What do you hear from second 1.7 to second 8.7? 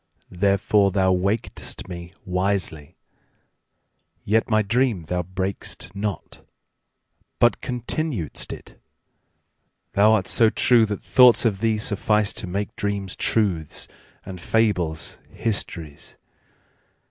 me wisely; yetMy dream thou brak'st not, but continued'st